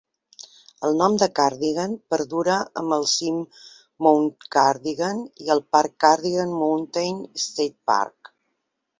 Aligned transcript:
El 0.87 0.95
nom 0.99 1.15
de 1.23 1.25
Cardigan 1.39 1.91
perdura 2.13 2.55
amb 2.81 2.95
el 2.95 3.03
cim 3.11 3.35
Mount 4.07 4.25
Cardigan 4.55 5.19
i 5.47 5.51
el 5.57 5.61
parc 5.77 5.93
Cardigan 6.05 6.55
Mountain 6.63 7.21
State 7.45 7.77
Park. 7.93 8.33